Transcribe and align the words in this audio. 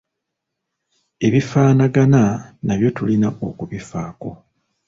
Ebifaanagana 1.27 2.21
nabyo 2.65 2.89
tulina 2.95 3.27
okubifaako. 3.47 4.29